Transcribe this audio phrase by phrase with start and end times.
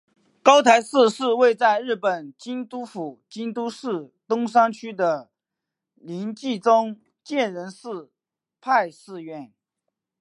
[0.41, 5.29] 高台寺是位在日本京都府京都市东山区的
[5.93, 8.11] 临济宗建仁寺
[8.59, 9.53] 派寺院。